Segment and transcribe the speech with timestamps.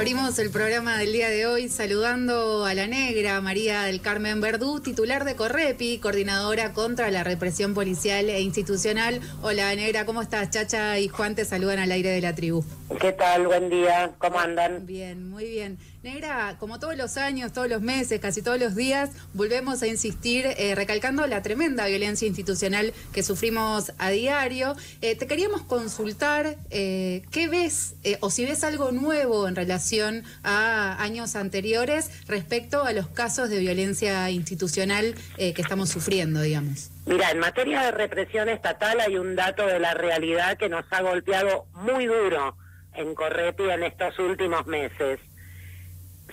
[0.00, 4.80] Abrimos el programa del día de hoy saludando a la negra María del Carmen Verdú,
[4.80, 9.20] titular de Correpi, coordinadora contra la represión policial e institucional.
[9.42, 10.48] Hola negra, ¿cómo estás?
[10.48, 12.64] Chacha y Juan te saludan al aire de la tribu.
[12.98, 13.46] ¿Qué tal?
[13.46, 14.86] Buen día, ¿cómo andan?
[14.86, 15.76] Bien, muy bien.
[16.02, 20.46] Negra, como todos los años, todos los meses, casi todos los días, volvemos a insistir
[20.46, 24.76] eh, recalcando la tremenda violencia institucional que sufrimos a diario.
[25.02, 31.02] Eh, te queríamos consultar eh, qué ves o si ves algo nuevo en relación a
[31.02, 36.90] años anteriores respecto a los casos de violencia institucional que estamos sufriendo, digamos.
[37.04, 41.02] Mira, en materia de represión estatal hay un dato de la realidad que nos ha
[41.02, 42.56] golpeado muy duro
[42.94, 45.20] en Correpi en estos últimos meses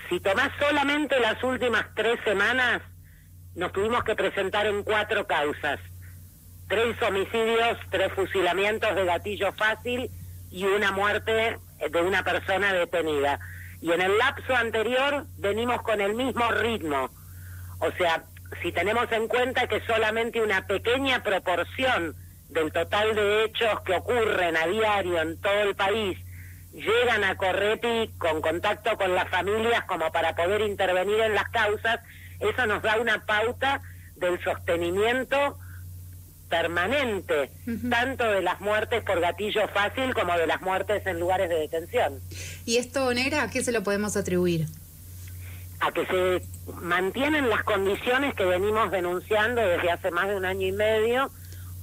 [0.10, 2.82] si tomás solamente las últimas tres semanas,
[3.56, 5.80] nos tuvimos que presentar en cuatro causas.
[6.68, 10.10] Tres homicidios, tres fusilamientos de gatillo fácil
[10.52, 11.58] y una muerte
[11.90, 13.40] de una persona detenida.
[13.82, 17.10] Y en el lapso anterior venimos con el mismo ritmo.
[17.80, 18.24] O sea,
[18.62, 22.16] si tenemos en cuenta que solamente una pequeña proporción
[22.50, 26.18] del total de hechos que ocurren a diario en todo el país
[26.78, 32.00] llegan a Correpi con contacto con las familias como para poder intervenir en las causas,
[32.40, 33.82] eso nos da una pauta
[34.16, 35.58] del sostenimiento
[36.50, 37.52] permanente,
[37.90, 42.22] tanto de las muertes por gatillo fácil como de las muertes en lugares de detención.
[42.66, 44.68] ¿Y esto, Negra, a qué se lo podemos atribuir?
[45.80, 50.68] A que se mantienen las condiciones que venimos denunciando desde hace más de un año
[50.68, 51.32] y medio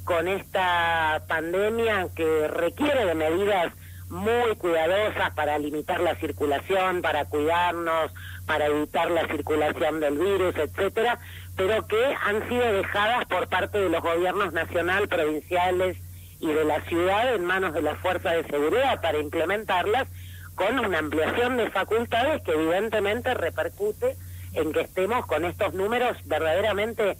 [0.05, 3.73] con esta pandemia que requiere de medidas
[4.11, 8.13] muy cuidadosas para limitar la circulación, para cuidarnos,
[8.47, 11.19] para evitar la circulación del virus, etcétera,
[11.57, 15.97] pero que han sido dejadas por parte de los gobiernos nacional, provinciales
[16.41, 20.09] y de la ciudad en manos de las fuerzas de seguridad para implementarlas
[20.55, 24.17] con una ampliación de facultades que evidentemente repercute
[24.53, 27.17] en que estemos con estos números verdaderamente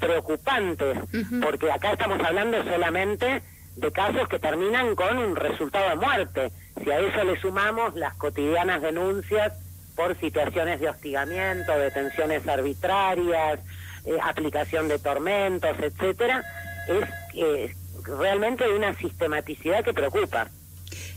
[0.00, 0.98] preocupantes,
[1.42, 3.42] porque acá estamos hablando solamente
[3.76, 6.52] de casos que terminan con un resultado de muerte.
[6.82, 9.52] Si a eso le sumamos las cotidianas denuncias
[9.96, 13.60] por situaciones de hostigamiento, detenciones arbitrarias,
[14.04, 16.44] eh, aplicación de tormentos, etcétera,
[16.88, 17.74] es eh,
[18.04, 20.48] realmente una sistematicidad que preocupa.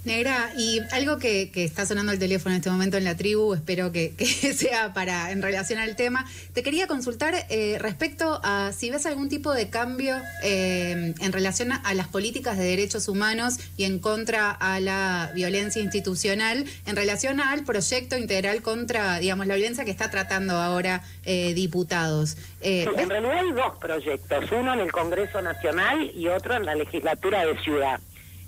[0.06, 3.92] Negra, y algo que, está sonando el teléfono en este momento en la tribu, espero
[3.92, 4.14] que,
[4.56, 9.30] sea para en relación al tema, te quería consultar eh, respecto a si ves algún
[9.30, 14.52] tipo de cambio eh, en relación a, las políticas de derechos humanos y en contra
[14.52, 20.12] a la violencia institucional, en relación al proyecto integral contra, digamos, la violencia que está
[20.12, 22.38] tratando ahora eh, diputados.
[22.62, 27.44] en realidad hay dos proyectos, uno en el Congreso Nacional y otro en la legislatura
[27.44, 28.00] de Ciudad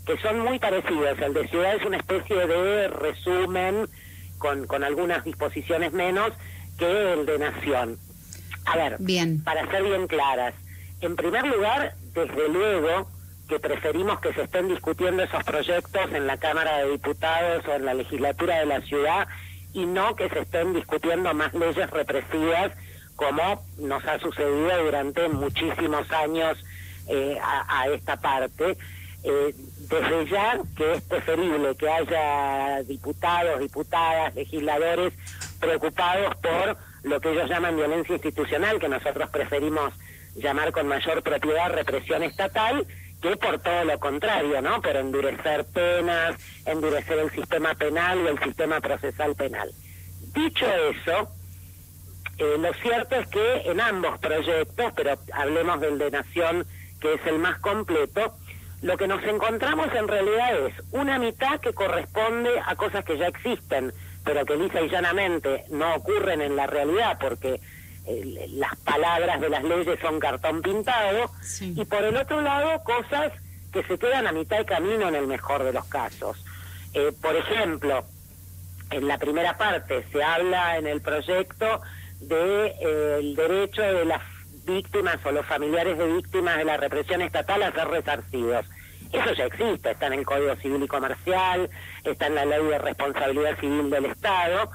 [0.08, 1.20] que son muy parecidos.
[1.20, 3.88] El de ciudad es una especie de resumen
[4.40, 6.32] con, con algunas disposiciones menos
[6.80, 8.00] que el de nación.
[8.66, 9.44] A ver, bien.
[9.44, 10.54] para ser bien claras,
[11.02, 13.08] en primer lugar, desde luego
[13.48, 17.86] que preferimos que se estén discutiendo esos proyectos en la Cámara de Diputados o en
[17.86, 19.28] la legislatura de la ciudad
[19.74, 22.72] y no que se estén discutiendo más leyes represivas
[23.16, 26.58] como nos ha sucedido durante muchísimos años
[27.08, 28.78] eh, a, esta parte.
[29.24, 29.54] Eh,
[29.90, 35.14] desde ya que es preferible que haya diputados, diputadas, legisladores
[35.60, 39.94] preocupados por lo que ellos llaman violencia institucional, que nosotros preferimos
[40.36, 42.86] llamar con mayor propiedad represión estatal,
[43.22, 44.82] que por todo lo contrario, ¿no?
[44.82, 46.36] Pero endurecer penas,
[46.66, 49.72] endurecer el sistema penal y el sistema procesal penal.
[50.34, 51.32] Dicho eso,
[52.38, 56.68] eh, lo cierto es que en ambos proyectos, pero hablemos del de Nación,
[57.02, 58.36] que es el más completo,
[58.82, 63.28] lo que nos encontramos en realidad es una mitad que corresponde a cosas que ya
[63.28, 63.92] existen,
[64.24, 67.60] pero que lisa y llanamente no ocurren en la realidad porque
[68.06, 73.34] eh, las palabras de las leyes son cartón pintado, y por el otro lado cosas
[73.74, 76.44] que se quedan a mitad de camino en el mejor de los casos.
[76.94, 78.06] Eh, por ejemplo,
[78.92, 81.82] en la primera parte se habla en el proyecto
[82.22, 84.22] del de, eh, derecho de las
[84.68, 88.66] víctimas o los familiares de víctimas de la represión estatal a ser resarcidos.
[89.12, 91.70] Eso ya existe, está en el Código Civil y Comercial,
[92.04, 94.70] está en la Ley de Responsabilidad Civil del Estado.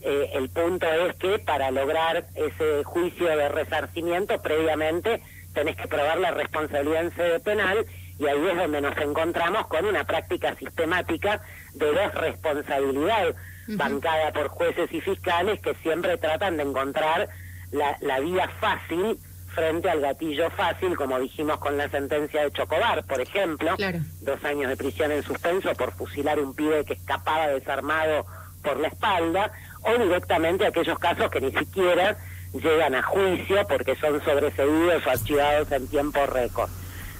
[0.00, 6.18] Eh, el punto es que para lograr ese juicio de resarcimiento, previamente tenés que probar
[6.18, 7.86] la responsabilidad en sede penal
[8.18, 11.42] y ahí es donde nos encontramos con una práctica sistemática
[11.74, 13.34] de desresponsabilidad
[13.68, 17.28] bancada por jueces y fiscales que siempre tratan de encontrar
[17.70, 19.18] la, la vía fácil
[19.54, 23.74] frente al gatillo fácil, como dijimos con la sentencia de Chocobar, por ejemplo,
[24.20, 28.26] dos años de prisión en suspenso por fusilar un pibe que escapaba desarmado
[28.62, 29.52] por la espalda,
[29.82, 32.16] o directamente aquellos casos que ni siquiera
[32.52, 36.70] llegan a juicio porque son sobreseídos o archivados en tiempo récord.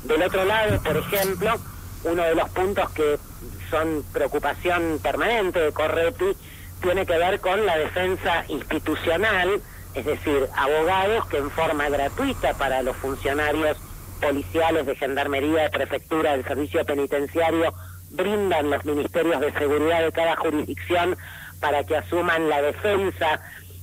[0.04, 1.54] Del otro lado, por ejemplo,
[2.04, 3.19] uno de los puntos que
[3.70, 6.36] son preocupación permanente de Correpi
[6.82, 9.60] tiene que ver con la defensa institucional,
[9.94, 13.76] es decir, abogados que en forma gratuita para los funcionarios
[14.20, 17.73] policiales de gendarmería, de prefectura, del servicio penitenciario,
[18.11, 21.17] brindan los ministerios de seguridad de cada jurisdicción
[21.61, 23.41] para que asuman la defensa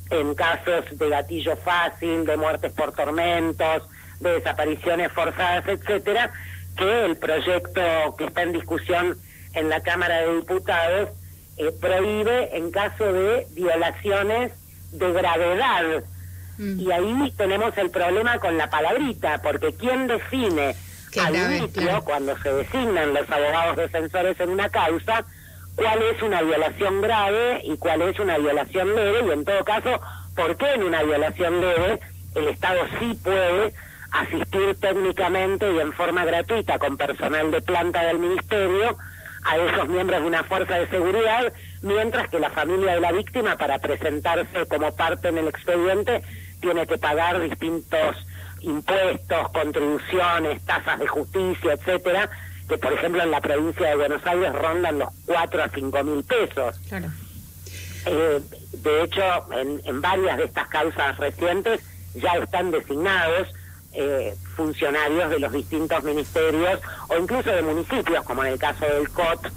[0.09, 3.83] en casos de gatillo fácil, de muertes por tormentos,
[4.19, 6.31] de desapariciones forzadas, etcétera,
[6.77, 7.81] que el proyecto
[8.17, 9.17] que está en discusión
[9.53, 11.09] en la Cámara de Diputados
[11.57, 14.51] eh, prohíbe en caso de violaciones
[14.91, 16.03] de gravedad.
[16.57, 16.79] Mm.
[16.79, 20.75] Y ahí tenemos el problema con la palabrita, porque ¿quién define
[21.21, 25.25] al inicio, cuando se designan los abogados defensores en una causa,
[25.75, 29.27] cuál es una violación grave y cuál es una violación leve?
[29.27, 29.99] Y en todo caso,
[30.35, 31.99] ¿por qué en una violación leve
[32.35, 33.73] el Estado sí puede
[34.11, 38.97] asistir técnicamente y en forma gratuita con personal de planta del Ministerio
[39.43, 41.51] a esos miembros de una fuerza de seguridad,
[41.81, 46.21] mientras que la familia de la víctima, para presentarse como parte en el expediente,
[46.59, 48.17] tiene que pagar distintos
[48.61, 52.29] impuestos, contribuciones, tasas de justicia, etcétera,
[52.67, 56.23] que por ejemplo en la provincia de Buenos Aires rondan los 4 a 5 mil
[56.23, 56.79] pesos.
[58.05, 58.41] Eh,
[58.73, 59.21] de hecho,
[59.53, 61.81] en, en varias de estas causas recientes
[62.15, 63.47] ya están designados
[63.93, 66.79] eh, funcionarios de los distintos ministerios
[67.09, 69.47] o incluso de municipios, como en el caso del COT,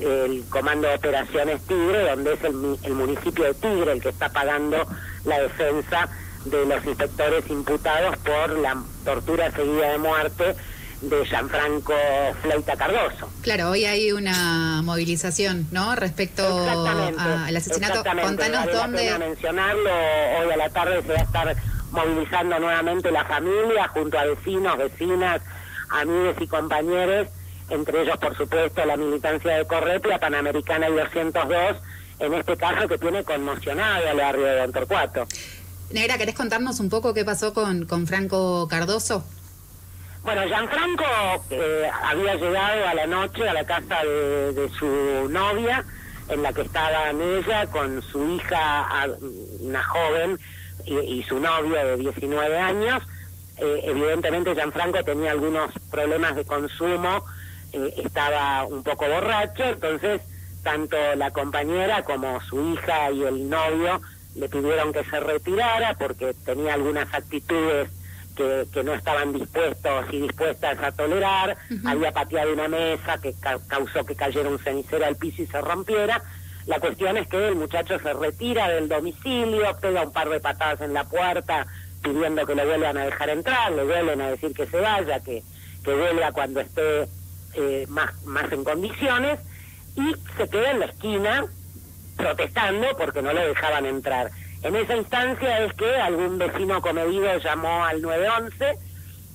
[0.00, 4.28] el Comando de Operaciones Tigre, donde es el, el municipio de Tigre el que está
[4.28, 4.86] pagando
[5.24, 6.08] la defensa
[6.44, 10.56] de los inspectores imputados por la tortura seguida de muerte
[11.00, 11.94] de Gianfranco
[12.42, 13.30] Fleita Cardoso.
[13.42, 15.94] Claro, hoy hay una movilización, ¿no?
[15.94, 18.02] Respecto al asesinato.
[18.04, 19.18] Contanos dónde.
[19.18, 19.90] mencionarlo,
[20.40, 21.56] hoy a la tarde se va a estar
[21.90, 25.40] movilizando nuevamente la familia junto a vecinos, vecinas,
[25.90, 27.28] amigos y compañeros,
[27.70, 31.76] entre ellos por supuesto la militancia de Correpia, Panamericana y 202,
[32.20, 35.26] en este caso que tiene conmocionado al barrio de Don Torcuato.
[35.90, 39.24] Negra, ¿querés contarnos un poco qué pasó con, con Franco Cardoso?
[40.22, 41.04] Bueno, Gianfranco
[41.50, 45.84] eh, había llegado a la noche a la casa de, su novia,
[46.28, 49.08] en la que estaba ella con su hija,
[49.60, 50.38] una joven,
[50.84, 53.02] y, su novio de 19 años.
[53.56, 57.24] Eh, evidentemente Gianfranco tenía algunos problemas de consumo,
[57.72, 60.20] eh, estaba un poco borracho, entonces
[60.62, 64.00] tanto la compañera como su hija y el novio
[64.34, 67.90] le pidieron que se retirara porque tenía algunas actitudes
[68.36, 73.34] que, no estaban dispuestos y dispuestas a tolerar, había pateado una mesa que
[73.66, 76.22] causó que cayera un cenicero al piso y se rompiera,
[76.66, 80.82] la cuestión es que el muchacho se retira del domicilio, pega un par de patadas
[80.82, 81.66] en la puerta
[82.02, 85.42] pidiendo que lo vuelvan a dejar entrar, le vuelven a decir que se vaya, que,
[85.82, 87.08] que vuelva cuando esté
[87.54, 89.40] eh, más, más en condiciones,
[89.96, 91.46] y se queda en la esquina
[92.16, 94.30] protestando porque no lo dejaban entrar.
[94.62, 98.78] En esa instancia es que algún vecino comedido llamó al 911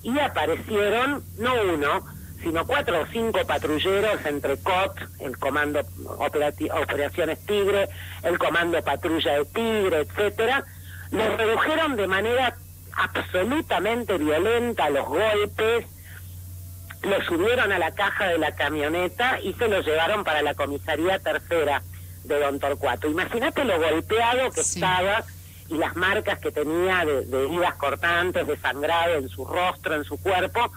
[0.03, 2.05] y aparecieron, no uno,
[2.43, 5.81] sino cuatro o cinco patrulleros entre COT, el Comando
[6.19, 7.87] Operaciones Tigre,
[8.21, 10.65] el Comando Patrulla de Tigre, etcétera,
[11.11, 12.55] los redujeron de manera
[12.95, 15.85] absolutamente violenta los golpes,
[17.03, 21.19] lo subieron a la caja de la camioneta y se lo llevaron para la comisaría
[21.19, 21.83] tercera
[22.23, 23.07] de Don Torcuato.
[23.07, 25.23] Imagínate lo golpeado que estaba
[25.69, 30.03] y las marcas que tenía de, de heridas cortantes, de sangrado en su rostro, en
[30.03, 30.71] su cuerpo,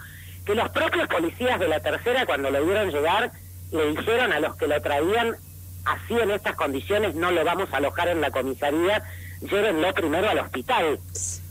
[0.45, 3.31] que los propios policías de la tercera cuando lo vieron llegar
[3.71, 5.35] le dijeron a los que lo traían
[5.87, 9.03] así en estas condiciones no lo vamos a alojar en la comisaría,
[9.41, 10.99] llévenlo primero al hospital.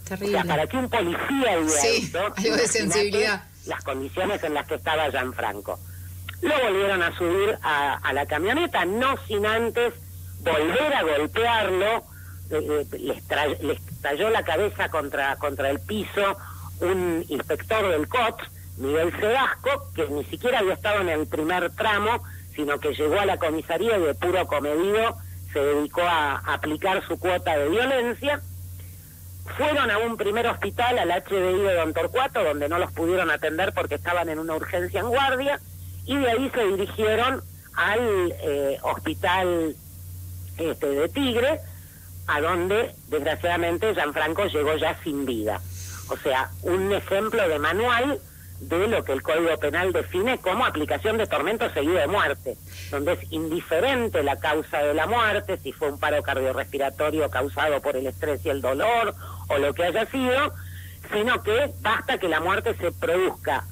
[0.07, 0.39] Terrible.
[0.39, 3.45] O sea, para que un policía diga sí, algo de sensibilidad.
[3.67, 5.79] Las condiciones en las que estaba Gianfranco.
[6.43, 9.95] Lo volvieron a subir a, la camioneta, no sin antes
[10.41, 12.05] volver a golpearlo,
[12.51, 16.37] eh, eh, les, estalló la cabeza contra, contra el piso
[16.81, 18.43] un inspector del COT,
[18.77, 22.23] Miguel Sedasco, que ni siquiera había estado en el primer tramo,
[22.55, 25.17] sino que llegó a la comisaría y de puro comedido
[25.53, 28.43] se dedicó a aplicar su cuota de violencia.
[29.57, 33.73] Fueron a un primer hospital, al HDI de Don Torcuato, donde no los pudieron atender
[33.73, 35.61] porque estaban en una urgencia en guardia,
[36.05, 37.43] y de ahí se dirigieron
[37.75, 39.75] al eh, hospital
[40.59, 41.61] este, de Tigre,
[42.27, 45.61] a donde desgraciadamente Gianfranco llegó ya sin vida.
[46.09, 48.21] O sea, un ejemplo de manual
[48.61, 52.57] de lo que el Código Penal define como aplicación de tormento seguido de muerte,
[52.91, 57.97] donde es indiferente la causa de la muerte, si fue un paro cardiorrespiratorio causado por
[57.97, 59.15] el estrés y el dolor
[59.49, 60.55] o lo que haya sido,
[61.13, 63.65] sino que basta que la muerte se produzca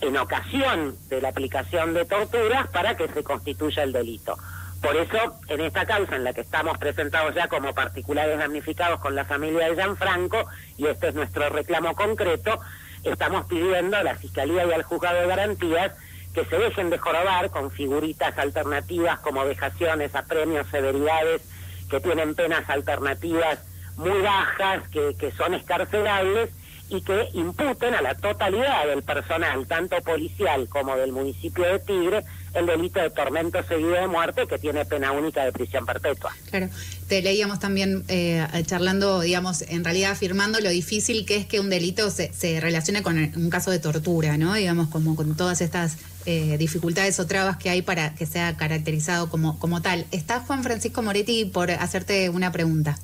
[0.00, 4.36] en ocasión de la aplicación de torturas para que se constituya el delito.
[4.80, 9.14] Por eso, en esta causa en la que estamos presentados ya como particulares damnificados con
[9.14, 10.44] la familia de Gianfranco,
[10.76, 12.58] y este es nuestro reclamo concreto,
[13.04, 15.92] estamos pidiendo a la Fiscalía y al Juzgado de Garantías
[16.34, 21.42] que se dejen de jorobar con figuritas alternativas como vejaciones, apremios, severidades,
[21.90, 23.58] que tienen penas alternativas
[23.96, 26.50] muy bajas, que, que son escarcelables
[26.92, 32.22] y que imputen a la totalidad del personal, tanto policial como del municipio de Tigre,
[32.54, 36.32] el delito de tormento seguido de muerte que tiene pena única de prisión perpetua.
[36.50, 36.68] Claro,
[37.08, 41.70] te leíamos también eh, charlando, digamos, en realidad afirmando lo difícil que es que un
[41.70, 44.52] delito se, relacione con un caso de tortura, ¿no?
[44.52, 45.96] Digamos, como con todas estas
[46.26, 50.04] eh, dificultades o trabas que hay para que sea caracterizado como, como tal.
[50.10, 52.98] Está Juan Francisco Moretti por hacerte una pregunta.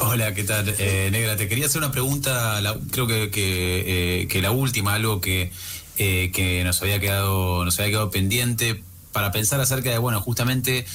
[0.00, 0.74] Hola, ¿qué tal?
[0.78, 2.60] Eh, Negra, te quería hacer una pregunta,
[2.92, 5.50] creo que, eh, que, la última, algo que,
[5.96, 10.86] eh, que nos había quedado, nos había quedado pendiente para pensar acerca de, bueno, justamente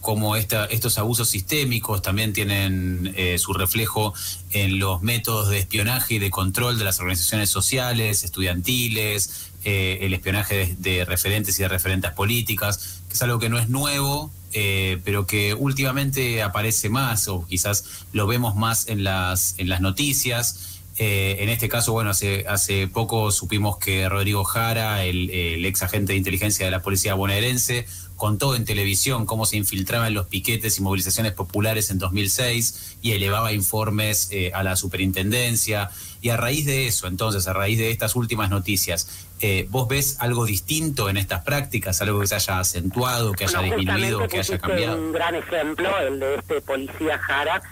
[0.00, 4.14] cómo esta, estos abusos sistémicos también tienen su reflejo
[4.52, 10.76] en los métodos de espionaje y de control de las organizaciones sociales, estudiantiles, el espionaje
[10.78, 15.00] de, de referentes y de referentes políticas, que es algo que no es nuevo, eh,
[15.04, 20.77] pero que últimamente aparece más o quizás lo vemos más en las, en las noticias.
[21.00, 25.82] Eh, en este caso, bueno, hace, hace poco supimos que Rodrigo Jara, el, el, ex
[25.82, 27.86] agente de inteligencia de la policía bonaerense,
[28.16, 33.12] contó en televisión cómo se infiltraba en los piquetes y movilizaciones populares en 2006 y
[33.12, 35.90] elevaba informes eh, a la superintendencia.
[36.20, 40.16] Y a raíz de eso, entonces, a raíz de estas últimas noticias, eh, ¿vos ves
[40.18, 44.58] algo distinto en estas prácticas, algo que se haya acentuado, que haya disminuido, que haya
[44.58, 44.96] cambiado?
[44.96, 47.62] Un gran ejemplo, el de este policía Jara,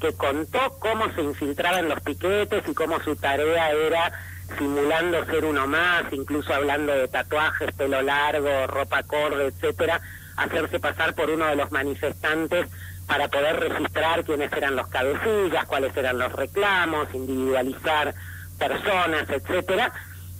[0.00, 4.12] que contó cómo se infiltraba en los piquetes y cómo su tarea era
[4.58, 10.00] simulando ser uno más, incluso hablando de tatuajes, pelo largo, ropa acorde, etcétera,
[10.36, 12.68] hacerse pasar por uno de los manifestantes
[13.06, 18.14] para poder registrar quiénes eran los cabecillas, cuáles eran los reclamos, individualizar
[18.58, 19.92] personas, etcétera.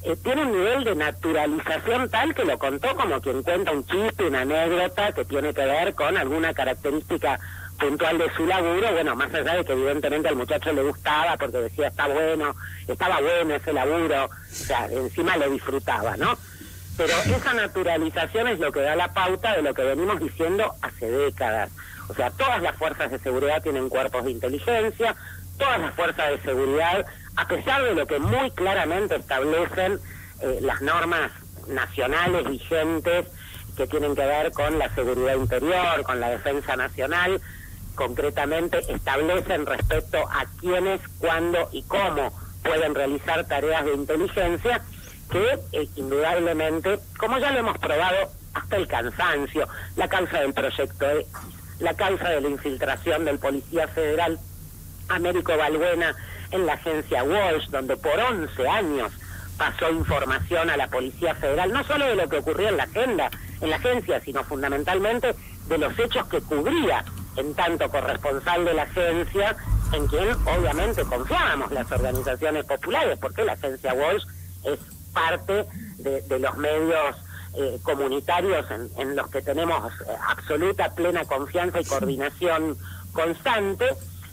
[0.02, 4.24] Eh, tiene un nivel de naturalización tal que lo contó como quien cuenta un chiste,
[4.24, 7.38] una anécdota que tiene que ver con alguna característica
[7.76, 11.58] puntual de su laburo, bueno, más allá de que evidentemente al muchacho le gustaba porque
[11.58, 12.54] decía está bueno,
[12.86, 16.36] estaba bueno ese laburo, o sea, encima lo disfrutaba, ¿no?
[16.96, 21.10] Pero esa naturalización es lo que da la pauta de lo que venimos diciendo hace
[21.10, 21.70] décadas.
[22.08, 25.14] O sea, todas las fuerzas de seguridad tienen cuerpos de inteligencia,
[25.58, 27.04] todas las fuerzas de seguridad,
[27.36, 30.00] a pesar de lo que muy claramente establecen
[30.40, 31.30] eh, las normas
[31.68, 33.26] nacionales vigentes
[33.76, 37.40] que tienen que ver con la seguridad interior, con la defensa nacional,
[37.96, 44.82] concretamente establecen respecto a quiénes, cuándo y cómo pueden realizar tareas de inteligencia
[45.30, 51.10] que eh, indudablemente, como ya lo hemos probado hasta el cansancio, la causa del proyecto
[51.10, 51.26] X,
[51.80, 54.38] la causa de la infiltración del Policía Federal
[55.08, 56.14] Américo Balbuena
[56.50, 59.12] en la agencia Walsh, donde por 11 años
[59.58, 63.30] pasó información a la Policía Federal, no solo de lo que ocurrió en la agenda,
[63.60, 65.34] en la agencia, sino fundamentalmente
[65.68, 67.04] de los hechos que cubría
[67.36, 69.56] en tanto corresponsal de la agencia,
[69.92, 74.24] en quien obviamente confiábamos las organizaciones populares, porque la agencia Walsh
[74.64, 74.78] es
[75.12, 75.66] parte
[75.98, 77.16] de, los medios
[77.54, 82.76] eh, comunitarios en, los que tenemos eh, absoluta, plena confianza y coordinación
[83.12, 83.86] constante.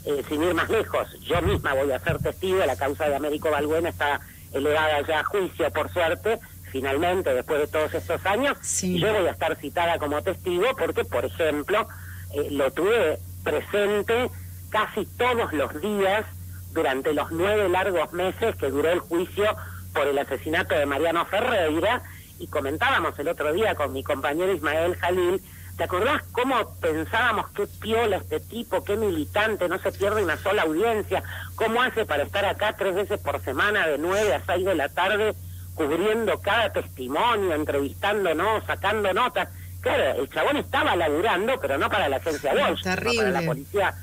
[0.06, 3.50] Eh, sin ir más lejos, yo misma voy a ser testigo, la causa de Américo
[3.50, 4.20] Balbuena está
[4.52, 6.40] elevada ya a juicio, por suerte,
[6.74, 11.06] finalmente, después de todos estos años, y yo voy a estar citada como testigo porque,
[11.06, 11.88] por ejemplo,
[12.34, 14.30] eh, lo tuve presente
[14.70, 16.26] casi todos los días
[16.72, 19.46] durante los nueve largos meses que duró el juicio
[19.94, 22.02] por el asesinato de Mariano Ferreira
[22.40, 25.42] y comentábamos el otro día con mi compañero Ismael Jalil
[25.78, 30.62] ¿Te acordás cómo pensábamos qué piola este tipo, qué militante, no se pierde una sola
[30.62, 31.24] audiencia?
[31.56, 34.90] ¿Cómo hace para estar acá tres veces por semana de nueve a seis de la
[34.90, 35.34] tarde
[35.74, 39.50] cubriendo cada testimonio, entrevistándonos, sacando notas?
[39.84, 43.94] Claro, el chabón estaba laburando, pero no para la agencia Walsh, sino para la Policía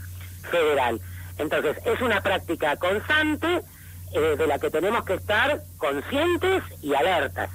[0.50, 1.00] Federal.
[1.38, 3.62] Entonces, es una práctica constante
[4.12, 7.48] eh, de la que tenemos que estar conscientes y alertas.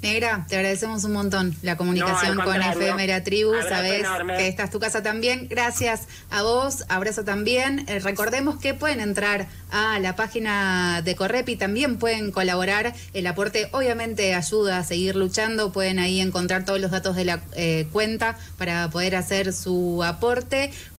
[0.00, 3.52] Negra, te agradecemos un montón la comunicación con FM Tribu.
[3.68, 5.48] Sabes que esta es tu casa también.
[5.48, 7.84] Gracias a vos, abrazo también.
[7.88, 12.94] Eh, recordemos que pueden entrar a la página de Correpi, también pueden colaborar.
[13.12, 15.72] El aporte obviamente ayuda a seguir luchando.
[15.72, 20.72] Pueden ahí encontrar todos los datos de la eh, cuenta para poder hacer su aporte.